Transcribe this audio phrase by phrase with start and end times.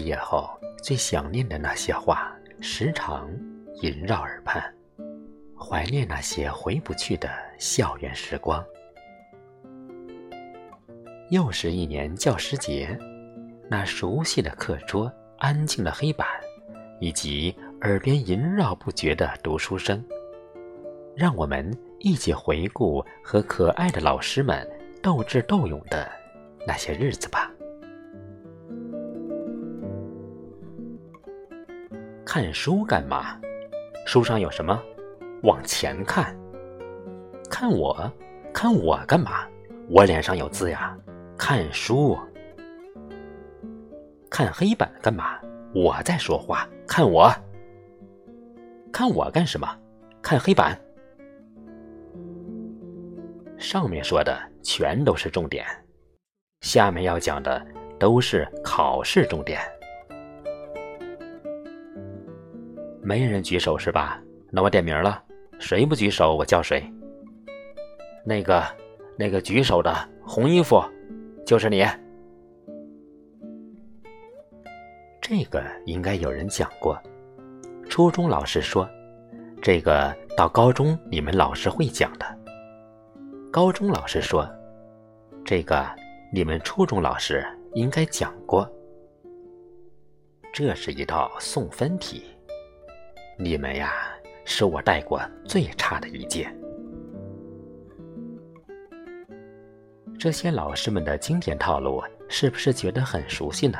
[0.00, 0.48] 毕业后
[0.82, 3.28] 最想念的那些话，时常
[3.82, 4.64] 萦绕耳畔，
[5.54, 7.28] 怀念那些回不去的
[7.58, 8.64] 校园时光。
[11.28, 12.98] 又是一年教师节，
[13.68, 16.26] 那熟悉的课桌、安静的黑板，
[16.98, 20.02] 以及耳边萦绕不绝的读书声，
[21.14, 24.66] 让我们一起回顾和可爱的老师们
[25.02, 26.10] 斗智斗勇的
[26.66, 27.49] 那些日子吧。
[32.24, 33.40] 看书干嘛？
[34.06, 34.80] 书上有什么？
[35.42, 36.36] 往前看。
[37.50, 38.12] 看我，
[38.52, 39.46] 看我干嘛？
[39.88, 40.96] 我脸上有字呀。
[41.36, 42.18] 看书。
[44.30, 45.40] 看黑板干嘛？
[45.74, 46.68] 我在说话。
[46.86, 47.32] 看我。
[48.92, 49.66] 看我干什么？
[50.22, 50.78] 看黑板。
[53.58, 55.66] 上面说的全都是重点，
[56.60, 57.64] 下面要讲的
[57.98, 59.60] 都是考试重点。
[63.02, 64.20] 没人举手是吧？
[64.50, 65.22] 那我点名了，
[65.58, 66.82] 谁不举手我叫谁。
[68.24, 68.62] 那个，
[69.16, 70.82] 那个举手的红衣服，
[71.46, 71.84] 就是你。
[75.20, 77.00] 这个应该有人讲过。
[77.88, 78.88] 初中老师说，
[79.62, 82.26] 这个到高中你们老师会讲的。
[83.50, 84.48] 高中老师说，
[85.44, 85.88] 这个
[86.32, 88.68] 你们初中老师应该讲过。
[90.52, 92.24] 这是一道送分题。
[93.42, 93.94] 你们呀，
[94.44, 96.46] 是我带过最差的一届。
[100.18, 103.78] 这些老师们的经典套路，是不是觉得很熟悉呢？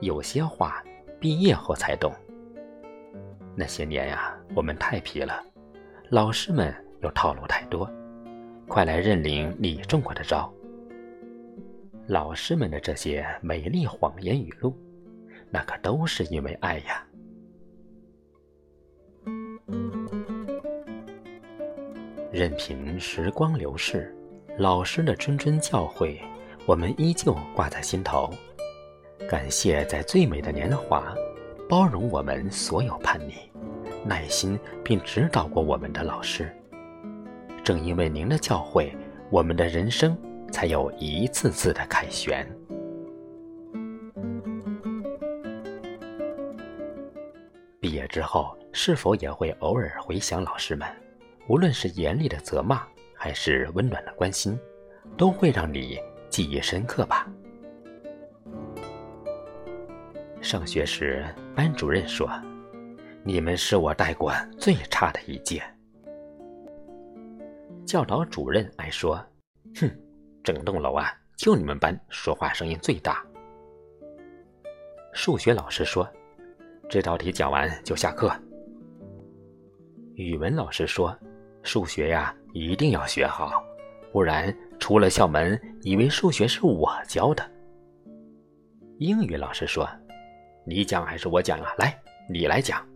[0.00, 0.82] 有些话，
[1.20, 2.12] 毕业后才懂。
[3.54, 5.40] 那些年呀，我们太皮了，
[6.08, 7.88] 老师们又套路太多。
[8.66, 10.52] 快来认领你中过的招。
[12.08, 14.76] 老师们的这些美丽谎言语录，
[15.48, 17.06] 那可都是因为爱呀。
[22.34, 24.12] 任凭时光流逝，
[24.58, 26.18] 老师的谆谆教诲，
[26.66, 28.28] 我们依旧挂在心头。
[29.28, 31.14] 感谢在最美的年华，
[31.68, 33.34] 包容我们所有叛逆，
[34.04, 36.52] 耐心并指导过我们的老师。
[37.62, 38.90] 正因为您的教诲，
[39.30, 40.18] 我们的人生
[40.50, 42.44] 才有一次次的凯旋。
[47.78, 50.88] 毕业之后，是否也会偶尔回想老师们？
[51.46, 52.82] 无论是严厉的责骂，
[53.14, 54.58] 还是温暖的关心，
[55.14, 55.98] 都会让你
[56.30, 57.30] 记忆深刻吧。
[60.40, 61.22] 上学时，
[61.54, 62.26] 班主任说
[63.22, 65.62] ：“你们是我带过最差的一届。”
[67.84, 69.22] 教导主任爱说
[69.76, 69.90] ：“哼，
[70.42, 73.22] 整栋楼啊，就你们班说话声音最大。”
[75.12, 76.08] 数学老师说
[76.88, 78.32] ：“这道题讲完就下课。”
[80.16, 81.14] 语文老师说。
[81.64, 83.50] 数学呀，一定要学好，
[84.12, 87.42] 不然出了校门，以为数学是我教的。
[88.98, 89.88] 英语老师说
[90.66, 91.74] ：“你讲还是我讲啊？
[91.78, 91.98] 来，
[92.28, 92.86] 你来讲。”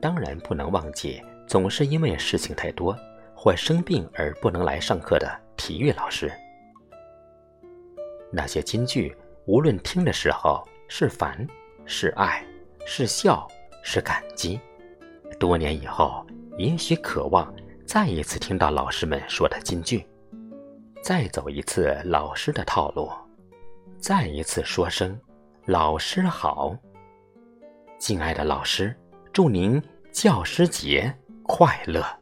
[0.00, 2.96] 当然不能忘记，总是因为事情太多
[3.36, 6.32] 或生病而不能来上课的体育老师。
[8.32, 9.14] 那些金句，
[9.44, 11.46] 无论听的时候是烦、
[11.84, 12.42] 是爱、
[12.86, 13.46] 是笑、
[13.84, 14.58] 是感激，
[15.38, 16.26] 多年以后。
[16.60, 17.50] 也许渴望
[17.86, 20.06] 再一次听到老师们说的金句，
[21.02, 23.10] 再走一次老师的套路，
[23.98, 25.18] 再一次说声
[25.64, 26.76] “老师好”。
[27.98, 28.94] 敬爱的老师，
[29.32, 29.82] 祝您
[30.12, 31.10] 教师节
[31.44, 32.19] 快乐！